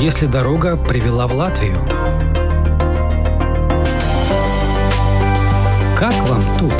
[0.00, 1.76] если дорога привела в Латвию?
[5.98, 6.72] Как вам тут?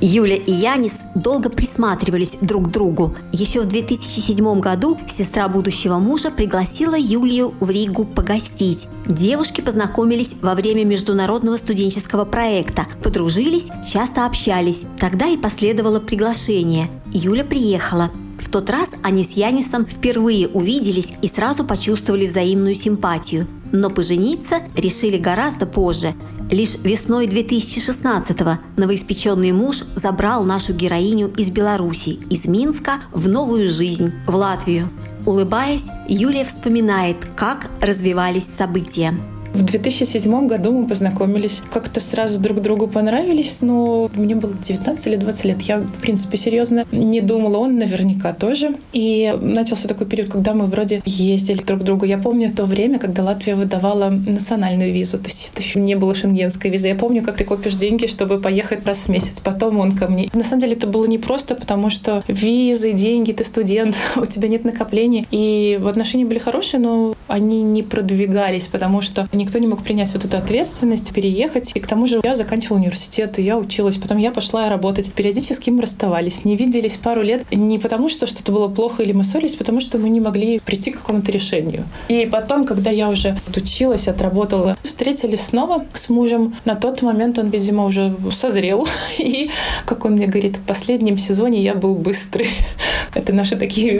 [0.00, 3.14] Юля и Янис долго присматривались друг к другу.
[3.32, 8.88] Еще в 2007 году сестра будущего мужа пригласила Юлию в Ригу погостить.
[9.06, 14.86] Девушки познакомились во время международного студенческого проекта, подружились, часто общались.
[14.98, 16.90] Тогда и последовало приглашение.
[17.12, 18.10] Юля приехала.
[18.40, 23.46] В тот раз они с Янисом впервые увиделись и сразу почувствовали взаимную симпатию.
[23.70, 26.14] Но пожениться решили гораздо позже.
[26.52, 34.12] Лишь весной 2016-го новоиспеченный муж забрал нашу героиню из Беларуси, из Минска, в новую жизнь,
[34.26, 34.90] в Латвию.
[35.24, 39.14] Улыбаясь, Юлия вспоминает, как развивались события.
[39.54, 45.16] В 2007 году мы познакомились, как-то сразу друг другу понравились, но мне было 19 или
[45.16, 45.62] 20 лет.
[45.62, 48.74] Я, в принципе, серьезно не думала, он наверняка тоже.
[48.94, 52.06] И начался такой период, когда мы вроде ездили друг к другу.
[52.06, 56.14] Я помню то время, когда Латвия выдавала национальную визу, то есть это еще не было
[56.14, 56.88] шенгенской визы.
[56.88, 59.40] Я помню, как ты копишь деньги, чтобы поехать раз в месяц.
[59.40, 60.30] Потом он ко мне.
[60.32, 64.64] На самом деле это было непросто, потому что визы, деньги, ты студент, у тебя нет
[64.64, 65.26] накоплений.
[65.30, 70.24] И отношения были хорошие, но они не продвигались, потому что никто не мог принять вот
[70.24, 71.72] эту ответственность, переехать.
[71.74, 73.96] И к тому же я заканчивала университет, я училась.
[73.96, 75.12] Потом я пошла работать.
[75.12, 76.44] Периодически мы расставались.
[76.44, 79.98] Не виделись пару лет не потому, что что-то было плохо или мы ссорились, потому что
[79.98, 81.84] мы не могли прийти к какому-то решению.
[82.08, 86.54] И потом, когда я уже отучилась, отработала, встретились снова с мужем.
[86.64, 88.86] На тот момент он, видимо, уже созрел.
[89.18, 89.50] И,
[89.86, 92.48] как он мне говорит, в последнем сезоне я был быстрый.
[93.14, 93.98] Это наши такие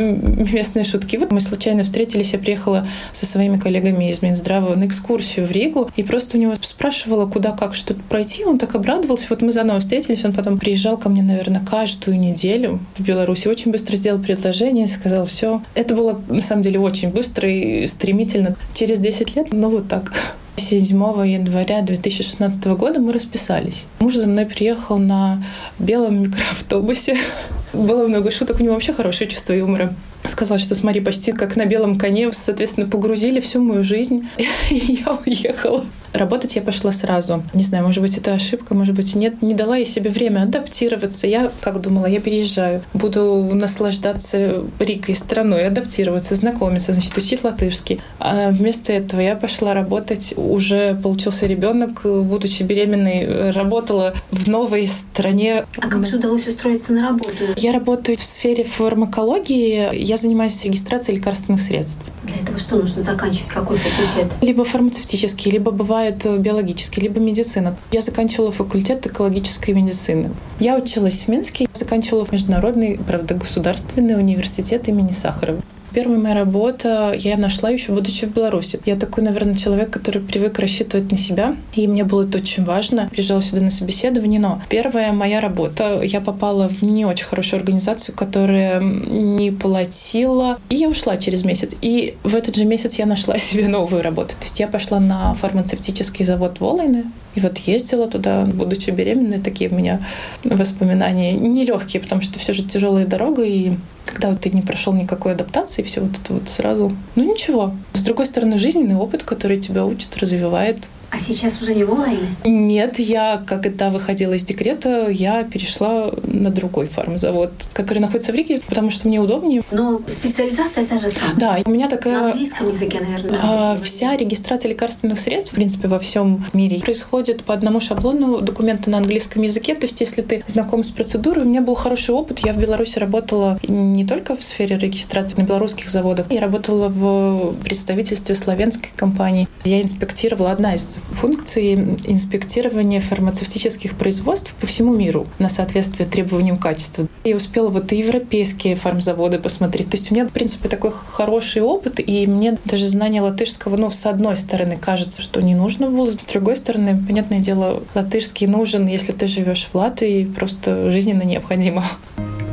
[0.52, 1.16] местные шутки.
[1.16, 5.90] Вот мы случайно встретились, я приехала со своими коллегами из Минздрава на экскурсию в Ригу
[5.96, 8.44] и просто у него спрашивала, куда, как, что пройти.
[8.44, 9.26] Он так обрадовался.
[9.30, 13.48] Вот мы заново встретились, он потом приезжал ко мне, наверное, каждую неделю в Беларуси.
[13.48, 15.62] Очень быстро сделал предложение, сказал все.
[15.74, 18.56] Это было, на самом деле, очень быстро и стремительно.
[18.74, 20.12] Через 10 лет, ну вот так.
[20.56, 20.96] 7
[21.26, 23.86] января 2016 года мы расписались.
[24.00, 25.42] Муж за мной приехал на
[25.78, 27.16] белом микроавтобусе.
[27.72, 29.94] Было много шуток, у него вообще хорошее чувство юмора
[30.30, 34.28] сказал, что смотри, почти как на белом коне, соответственно, погрузили всю мою жизнь,
[34.70, 35.84] и я уехала.
[36.12, 37.42] Работать я пошла сразу.
[37.54, 39.40] Не знаю, может быть, это ошибка, может быть, нет.
[39.42, 41.26] Не дала я себе время адаптироваться.
[41.26, 42.82] Я, как думала, я переезжаю.
[42.92, 48.00] Буду наслаждаться Рикой страной, адаптироваться, знакомиться, значит, учить латышский.
[48.18, 50.34] А вместо этого я пошла работать.
[50.36, 55.64] Уже получился ребенок, будучи беременной, работала в новой стране.
[55.78, 57.32] А как же удалось устроиться на работу?
[57.56, 59.96] Я работаю в сфере фармакологии.
[59.96, 62.02] Я занимаюсь регистрацией лекарственных средств.
[62.24, 63.48] Для этого что нужно заканчивать?
[63.48, 64.32] Какой факультет?
[64.40, 67.76] Либо фармацевтический, либо бывает бывает э, биологический, либо медицина.
[67.92, 70.30] Я заканчивала факультет экологической медицины.
[70.58, 75.60] Я училась в Минске, заканчивала международный, правда, государственный университет имени Сахарова.
[75.92, 78.80] Первая моя работа я нашла еще будучи в Беларуси.
[78.86, 83.08] Я такой, наверное, человек, который привык рассчитывать на себя, и мне было это очень важно.
[83.10, 88.14] Приезжала сюда на собеседование, но первая моя работа, я попала в не очень хорошую организацию,
[88.16, 91.76] которая не платила, и я ушла через месяц.
[91.82, 94.30] И в этот же месяц я нашла себе новую работу.
[94.30, 99.70] То есть я пошла на фармацевтический завод Волойны, и вот ездила туда, будучи беременной, такие
[99.70, 100.00] у меня
[100.44, 103.72] воспоминания нелегкие, потому что все же тяжелая дорога, и
[104.06, 107.74] когда вот ты не прошел никакой адаптации, все вот это вот сразу, ну ничего.
[107.94, 110.78] С другой стороны, жизненный опыт, который тебя учит, развивает,
[111.12, 112.34] а сейчас уже не в онлайне?
[112.42, 118.62] Нет, я, когда выходила из декрета, я перешла на другой фармзавод, который находится в Риге,
[118.66, 119.62] потому что мне удобнее.
[119.70, 121.36] Но специализация та же самая?
[121.36, 122.14] Да, у меня такая...
[122.14, 123.38] На английском языке, наверное.
[123.42, 128.88] А, вся регистрация лекарственных средств, в принципе, во всем мире происходит по одному шаблону документы
[128.88, 129.74] на английском языке.
[129.74, 132.38] То есть, если ты знаком с процедурой, у меня был хороший опыт.
[132.38, 136.32] Я в Беларуси работала не только в сфере регистрации на белорусских заводах.
[136.32, 139.46] Я работала в представительстве славянской компании.
[139.64, 141.74] Я инспектировала одна из функции
[142.06, 147.06] инспектирования фармацевтических производств по всему миру на соответствие требованиям качества.
[147.24, 149.90] Я успела вот и европейские фармзаводы посмотреть.
[149.90, 153.90] То есть у меня, в принципе, такой хороший опыт, и мне даже знание латышского, ну,
[153.90, 158.86] с одной стороны, кажется, что не нужно было, с другой стороны, понятное дело, латышский нужен,
[158.86, 161.84] если ты живешь в Латвии, просто жизненно необходимо.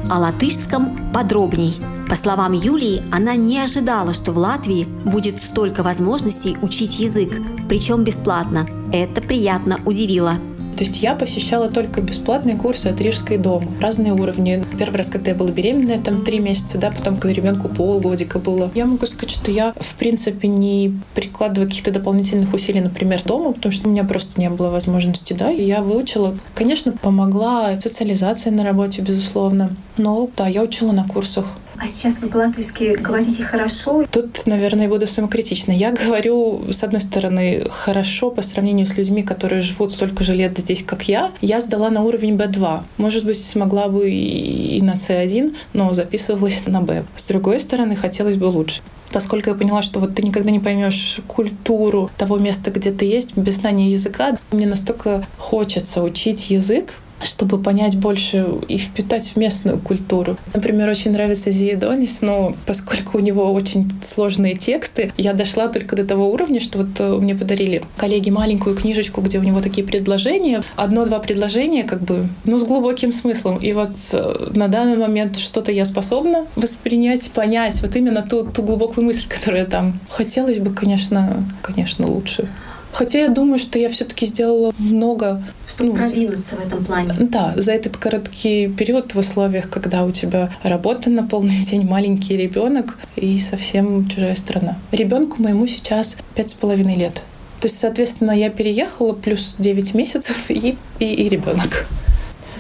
[0.10, 1.80] О латышском подробней.
[2.10, 8.04] По словам Юлии, она не ожидала, что в Латвии будет столько возможностей учить язык, причем
[8.04, 8.66] бесплатно.
[8.92, 10.34] Это приятно удивило.
[10.80, 14.64] То есть я посещала только бесплатные курсы от Рижской дома, разные уровни.
[14.78, 18.72] Первый раз, когда я была беременная, там три месяца, да, потом, когда ребенку полгодика было.
[18.74, 23.74] Я могу сказать, что я, в принципе, не прикладываю каких-то дополнительных усилий, например, дома, потому
[23.74, 26.38] что у меня просто не было возможности, да, и я выучила.
[26.56, 29.76] Конечно, помогла социализация на работе, безусловно.
[29.98, 31.46] Но да, я учила на курсах.
[31.82, 34.06] А сейчас вы по-латвийски говорите хорошо?
[34.12, 35.72] Тут, наверное, буду самокритична.
[35.72, 40.58] Я говорю, с одной стороны, хорошо по сравнению с людьми, которые живут столько же лет
[40.58, 41.32] здесь, как я.
[41.40, 42.84] Я сдала на уровень B2.
[42.98, 47.06] Может быть, смогла бы и на C1, но записывалась на B.
[47.16, 51.20] С другой стороны, хотелось бы лучше поскольку я поняла, что вот ты никогда не поймешь
[51.28, 56.94] культуру того места, где ты есть, без знания языка, мне настолько хочется учить язык,
[57.24, 60.38] чтобы понять больше и впитать в местную культуру.
[60.54, 66.06] Например, очень нравится Зиедонис, но поскольку у него очень сложные тексты, я дошла только до
[66.06, 70.64] того уровня, что вот э, мне подарили коллеги маленькую книжечку, где у него такие предложения,
[70.76, 73.58] одно-два предложения, как бы, ну, с глубоким смыслом.
[73.58, 78.64] И вот э, на данный момент что-то я способна воспринять, понять, вот именно ту, ту
[78.64, 80.00] глубокую мысль, которая там.
[80.10, 82.48] Хотелось бы, конечно, конечно, лучше.
[82.92, 85.44] Хотя я думаю, что я все-таки сделала много.
[85.68, 87.14] Чтобы ну, продвинуться в этом плане.
[87.20, 92.36] Да, за этот короткий период в условиях, когда у тебя работа на полный день, маленький
[92.36, 94.78] ребенок и совсем чужая страна.
[94.92, 97.22] Ребенку моему сейчас пять с половиной лет.
[97.62, 101.88] То есть, соответственно, я переехала плюс 9 месяцев и, и, и ребенок.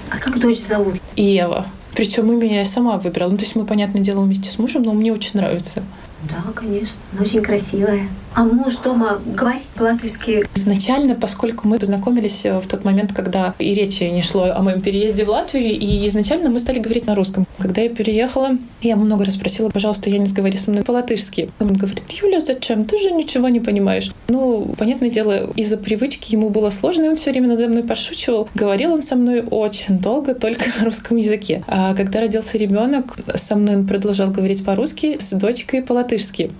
[0.09, 0.95] А как дочь зовут?
[1.15, 1.67] Ева.
[1.95, 3.31] Причем имя я сама выбирала.
[3.31, 5.83] Ну, то есть мы, понятное дело, вместе с мужем, но мне очень нравится.
[6.23, 6.99] Да, конечно.
[7.19, 8.07] Очень красивая.
[8.35, 10.45] А муж дома говорит по-латвийски?
[10.55, 14.81] Изначально, поскольку мы познакомились э, в тот момент, когда и речи не шло о моем
[14.81, 17.47] переезде в Латвию, и изначально мы стали говорить на русском.
[17.57, 18.51] Когда я переехала,
[18.81, 21.49] я много раз просила, пожалуйста, Янис, говори со мной по-латышски.
[21.59, 22.85] Он говорит, Юля, зачем?
[22.85, 24.11] Ты же ничего не понимаешь.
[24.27, 28.47] Ну, понятное дело, из-за привычки ему было сложно, и он все время надо мной подшучивал.
[28.53, 31.63] Говорил он со мной очень долго только на русском языке.
[31.67, 36.08] А когда родился ребенок, со мной он продолжал говорить по-русски, с дочкой по-латышски.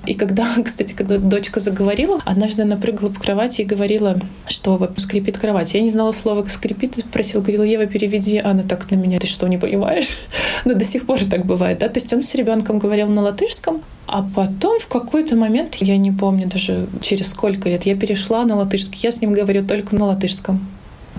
[0.05, 2.21] И когда, кстати, когда дочка заговорила.
[2.25, 5.73] Однажды она прыгала по кровати и говорила, что вот скрипит кровать.
[5.73, 8.37] Я не знала слова «скрипит», и спросила, говорила, Ева, переведи.
[8.37, 10.17] Она так на меня, ты что, не понимаешь?
[10.65, 11.89] Но до сих пор так бывает, да?
[11.89, 16.11] То есть он с ребенком говорил на латышском, а потом в какой-то момент, я не
[16.11, 18.99] помню даже через сколько лет, я перешла на латышский.
[19.03, 20.59] Я с ним говорю только на латышском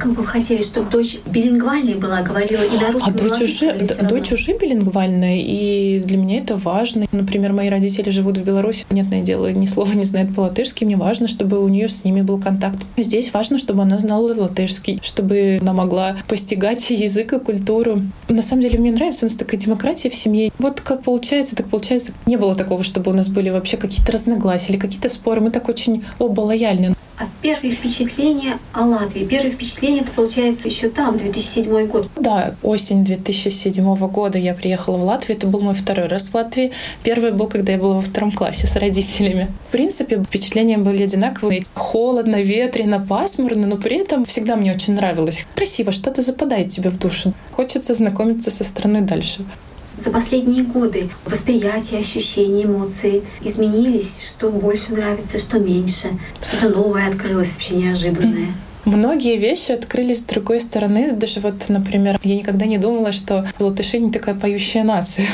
[0.00, 4.32] как бы хотели, чтобы дочь билингвальной была, говорила и на русском, а дочь уже, дочь
[4.32, 7.06] уже билингвальная, и для меня это важно.
[7.12, 11.28] Например, мои родители живут в Беларуси, понятное дело, ни слова не знает по-латышски, мне важно,
[11.28, 12.78] чтобы у нее с ними был контакт.
[12.96, 18.02] Здесь важно, чтобы она знала латышский, чтобы она могла постигать язык и культуру.
[18.28, 20.50] На самом деле мне нравится, у нас такая демократия в семье.
[20.58, 22.12] Вот как получается, так получается.
[22.26, 25.40] Не было такого, чтобы у нас были вообще какие-то разногласия или какие-то споры.
[25.40, 26.94] Мы так очень оба лояльны.
[27.20, 32.08] А первые впечатления о Латвии, первые впечатления, это получается еще там, 2007 год.
[32.16, 35.36] Да, осень 2007 года я приехала в Латвию.
[35.36, 36.72] Это был мой второй раз в Латвии.
[37.02, 39.52] Первый был, когда я была во втором классе с родителями.
[39.68, 41.62] В принципе, впечатления были одинаковые.
[41.74, 45.44] Холодно, ветрено, пасмурно, но при этом всегда мне очень нравилось.
[45.54, 47.34] Красиво, что-то западает тебе в душу.
[47.52, 49.44] Хочется знакомиться со страной дальше
[50.00, 56.08] за последние годы восприятие, ощущения, эмоции изменились, что больше нравится, что меньше,
[56.42, 58.54] что-то новое открылось, вообще неожиданное.
[58.84, 61.12] Многие вещи открылись с другой стороны.
[61.12, 65.26] Даже вот, например, я никогда не думала, что латыши не такая поющая нация.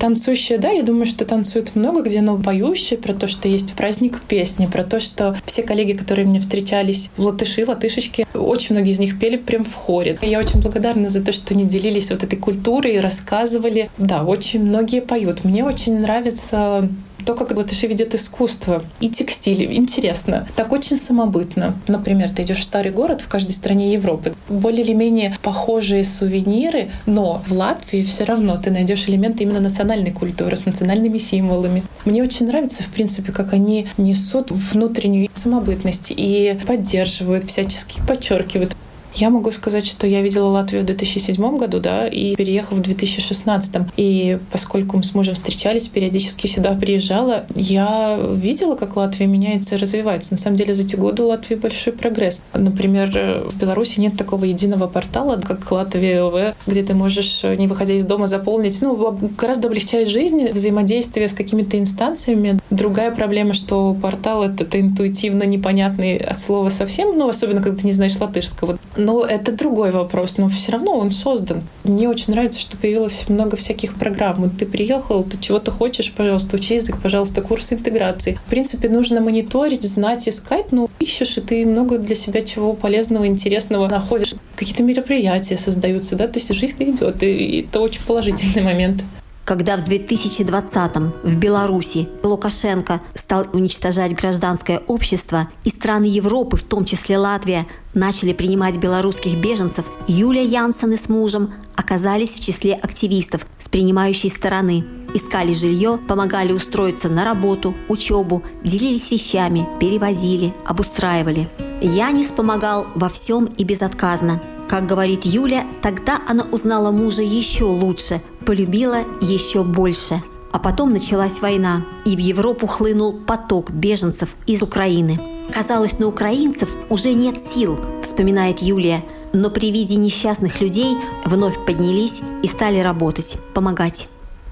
[0.00, 4.20] Танцующая, да, я думаю, что танцуют много где, но поющие про то, что есть праздник
[4.22, 9.18] песни, про то, что все коллеги, которые мне встречались, латыши, латышечки, очень многие из них
[9.18, 10.18] пели прям в хоре.
[10.22, 13.90] Я очень благодарна за то, что они делились вот этой культурой рассказывали.
[13.98, 15.44] Да, очень многие поют.
[15.44, 16.88] Мне очень нравится
[17.24, 19.76] то, как латыши видят искусство и текстиль.
[19.76, 20.48] Интересно.
[20.56, 21.74] Так очень самобытно.
[21.88, 24.34] Например, ты идешь в старый город в каждой стране Европы.
[24.48, 30.12] Более или менее похожие сувениры, но в Латвии все равно ты найдешь элементы именно национальной
[30.12, 31.82] культуры с национальными символами.
[32.04, 38.76] Мне очень нравится, в принципе, как они несут внутреннюю самобытность и поддерживают, всячески подчеркивают.
[39.14, 43.76] Я могу сказать, что я видела Латвию в 2007 году, да, и переехав в 2016.
[43.96, 49.78] И поскольку мы с мужем встречались, периодически сюда приезжала, я видела, как Латвия меняется и
[49.78, 50.34] развивается.
[50.34, 52.42] На самом деле за эти годы у Латвии большой прогресс.
[52.54, 53.10] Например,
[53.46, 58.06] в Беларуси нет такого единого портала, как Латвия ЛВ, где ты можешь, не выходя из
[58.06, 58.80] дома, заполнить.
[58.80, 62.58] Ну, гораздо облегчает жизнь, взаимодействие с какими-то инстанциями.
[62.70, 67.86] Другая проблема, что портал— это, это интуитивно непонятный от слова совсем, ну, особенно когда ты
[67.86, 71.62] не знаешь латышского Но это другой вопрос, но все равно он создан.
[71.84, 74.42] Мне очень нравится, что появилось много всяких программ.
[74.42, 78.38] Вот ты приехал, ты чего-то хочешь, пожалуйста, учи язык, пожалуйста, курс интеграции.
[78.44, 83.26] В принципе, нужно мониторить, знать, искать, но ищешь, и ты много для себя чего полезного,
[83.26, 84.34] интересного находишь.
[84.54, 89.02] Какие-то мероприятия создаются, да, то есть жизнь идет, и это очень положительный момент
[89.44, 96.84] когда в 2020-м в Беларуси Лукашенко стал уничтожать гражданское общество, и страны Европы, в том
[96.84, 103.68] числе Латвия, начали принимать белорусских беженцев, Юлия Янсен с мужем оказались в числе активистов с
[103.68, 104.84] принимающей стороны.
[105.12, 111.48] Искали жилье, помогали устроиться на работу, учебу, делились вещами, перевозили, обустраивали.
[111.80, 114.40] Янис помогал во всем и безотказно.
[114.68, 120.22] Как говорит Юля, тогда она узнала мужа еще лучше, полюбила еще больше.
[120.52, 125.20] А потом началась война, и в Европу хлынул поток беженцев из Украины.
[125.52, 132.22] Казалось, на украинцев уже нет сил, вспоминает Юлия, но при виде несчастных людей вновь поднялись
[132.42, 134.08] и стали работать, помогать.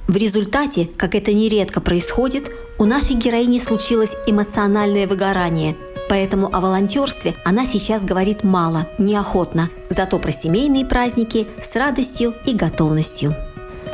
[0.06, 5.76] В результате, как это нередко происходит, у нашей героини случилось эмоциональное выгорание–
[6.08, 12.54] Поэтому о волонтерстве она сейчас говорит мало, неохотно, зато про семейные праздники с радостью и
[12.54, 13.34] готовностью.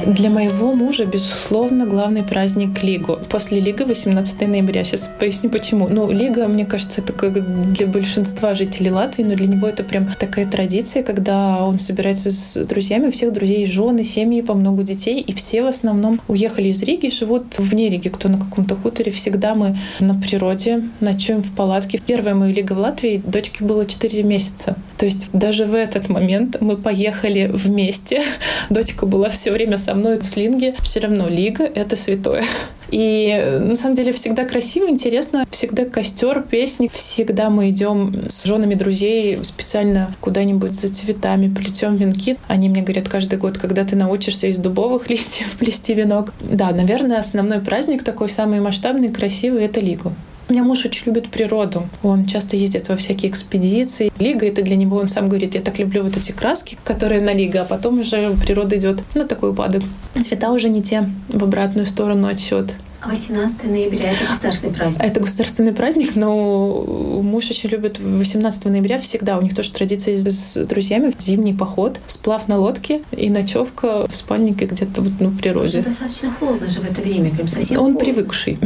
[0.06, 3.18] Для моего мужа, безусловно, главный праздник Лигу.
[3.30, 4.84] После Лига 18 ноября.
[4.84, 5.88] Сейчас поясню почему.
[5.88, 10.06] Ну, Лига, мне кажется, это как для большинства жителей Латвии, но для него это прям
[10.18, 15.20] такая традиция, когда он собирается с друзьями, у всех друзей жены, семьи, по много детей,
[15.20, 19.10] и все в основном уехали из Риги, живут вне Риги, кто на каком-то хуторе.
[19.10, 21.98] Всегда мы на природе, ночуем в палатке.
[22.04, 24.76] Первая моя Лига в Латвии, дочке было 4 месяца.
[24.96, 28.22] То есть даже в этот момент мы поехали вместе.
[28.70, 30.74] Дочка была все время со мной в слинге.
[30.82, 32.44] Все равно лига— это святое.
[32.90, 36.88] И на самом деле всегда красиво, интересно, всегда костер, песни.
[36.92, 42.36] Всегда мы идем с женами друзей специально куда-нибудь за цветами, плетем венки.
[42.46, 46.32] Они мне говорят каждый год, когда ты научишься из дубовых листьев плести венок.
[46.40, 50.12] Да, наверное, основной праздник такой самый масштабный, красивый— это Лигу.
[50.54, 51.88] Меня муж очень любит природу.
[52.04, 54.12] Он часто ездит во всякие экспедиции.
[54.20, 57.34] Лига— это для него, он сам говорит, я так люблю вот эти краски, которые на
[57.34, 59.82] Лига, а потом уже природа идет на такой упадок.
[60.14, 62.72] Цвета уже не те, в обратную сторону отсчет.
[63.04, 65.02] 18 ноября— это государственный праздник.
[65.04, 69.36] Это государственный праздник, но муж очень любит 18 ноября всегда.
[69.38, 74.14] У них тоже традиция с друзьями в зимний поход, сплав на лодке и ночевка в
[74.14, 75.78] спальнике где-то вот, ну, в природе.
[75.78, 78.00] Уже достаточно холодно же в это время, прям совсем Он холодно.
[78.00, 78.58] привыкший.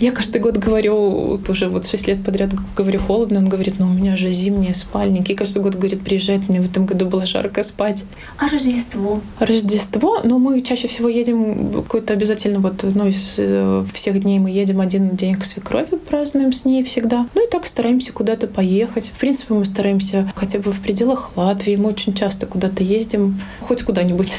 [0.00, 3.92] Я каждый год говорю, уже вот шесть лет подряд говорю холодно, он говорит, ну у
[3.92, 5.32] меня же зимние спальники.
[5.32, 8.04] И каждый год говорит, приезжает, мне в этом году было жарко спать.
[8.38, 9.20] А Рождество?
[9.38, 14.50] Рождество, ну мы чаще всего едем какой-то обязательно вот, ну из э, всех дней мы
[14.50, 17.26] едем один день к свекрови, празднуем с ней всегда.
[17.34, 19.08] Ну и так стараемся куда-то поехать.
[19.14, 21.76] В принципе, мы стараемся хотя бы в пределах Латвии.
[21.76, 24.32] Мы очень часто куда-то ездим, хоть куда-нибудь.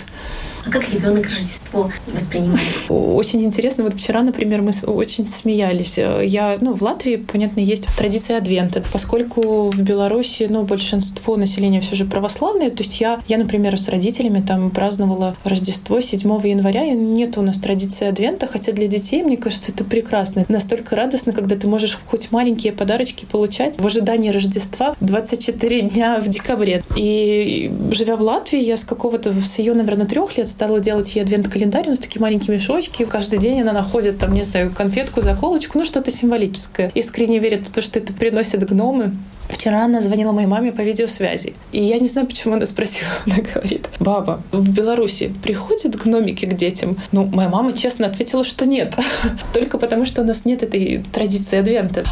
[0.65, 2.61] А как ребенок Рождество воспринимает?
[2.87, 3.83] Очень интересно.
[3.83, 5.97] Вот вчера, например, мы очень смеялись.
[5.97, 8.81] Я, ну, в Латвии, понятно, есть традиция Адвента.
[8.93, 13.89] Поскольку в Беларуси, ну, большинство населения все же православное, то есть я, я, например, с
[13.89, 19.21] родителями там праздновала Рождество 7 января, и нет у нас традиции Адвента, хотя для детей,
[19.21, 20.45] мне кажется, это прекрасно.
[20.47, 26.29] Настолько радостно, когда ты можешь хоть маленькие подарочки получать в ожидании Рождества 24 дня в
[26.29, 26.83] декабре.
[26.95, 31.23] И живя в Латвии, я с какого-то, с ее, наверное, трех лет стала делать ей
[31.23, 33.03] адвент-календарь, у нас такие маленькие мешочки.
[33.05, 36.91] Каждый день она находит там, не знаю, конфетку, заколочку, ну что-то символическое.
[36.93, 39.13] Искренне верит в то, что это приносит гномы.
[39.49, 41.53] Вчера она звонила моей маме по видеосвязи.
[41.71, 43.09] И я не знаю, почему она спросила.
[43.25, 46.97] Она говорит, баба, в Беларуси приходят гномики к детям?
[47.11, 48.95] Ну, моя мама честно ответила, что нет.
[49.53, 52.05] Только потому, что у нас нет этой традиции адвента.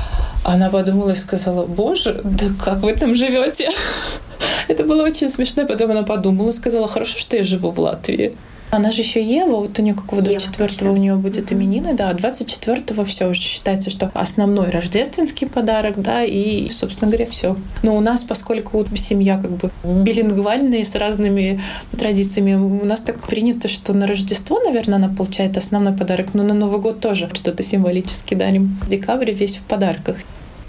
[0.43, 3.69] Она подумала и сказала, боже, да как вы там живете?
[4.67, 5.65] Это было очень смешно.
[5.65, 8.33] Потом она подумала и сказала, хорошо, что я живу в Латвии.
[8.71, 13.03] Она же еще Ева, вот у нее какого 24 у нее будет именины, да, 24
[13.03, 17.57] все уже считается, что основной рождественский подарок, да, и, собственно говоря, все.
[17.83, 21.59] Но у нас, поскольку семья как бы билингвальная с разными
[21.99, 26.53] традициями, у нас так принято, что на Рождество, наверное, она получает основной подарок, но на
[26.53, 28.79] Новый год тоже что-то символически дарим.
[28.81, 30.15] В декабре весь в подарках.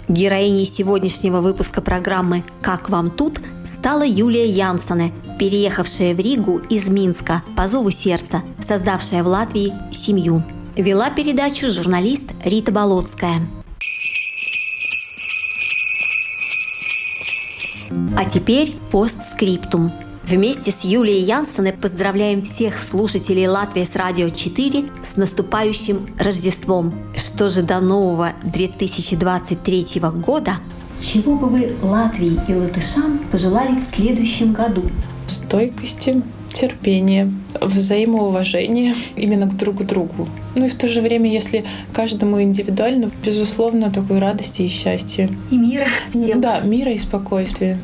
[0.09, 7.41] Героиней сегодняшнего выпуска программы «Как вам тут» стала Юлия Янсоне, переехавшая в Ригу из Минска
[7.55, 10.43] по зову сердца, создавшая в Латвии семью.
[10.75, 13.47] Вела передачу журналист Рита Болотская.
[18.17, 19.91] А теперь постскриптум–
[20.25, 26.93] Вместе с Юлией Янсеной поздравляем всех слушателей Латвии с Радио 4 с наступающим Рождеством.
[27.15, 30.59] Что же до нового 2023 года?
[31.01, 34.83] Чего бы вы Латвии и латышам пожелали в следующем году?
[35.27, 36.21] Стойкости,
[36.53, 40.29] терпения, взаимоуважения именно к друг другу.
[40.55, 45.29] Ну и в то же время, если каждому индивидуально, безусловно, такой радости и счастья.
[45.51, 46.39] И мира всем.
[46.39, 47.77] Да, мира и спокойствия.